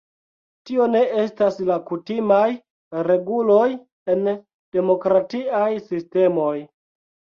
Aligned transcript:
Tio 0.67 0.85
ne 0.93 1.01
estas 1.23 1.59
la 1.69 1.75
kutimaj 1.89 2.47
reguloj 3.09 3.69
en 4.15 4.25
demokratiaj 4.79 5.69
sistemoj. 5.91 6.61